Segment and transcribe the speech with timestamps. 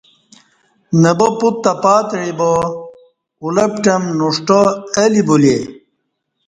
[1.01, 2.51] نہ با پت تہ پاتعی با
[3.43, 4.61] ا لپ ٹم نݜٹا
[4.97, 5.57] اہ لی بولے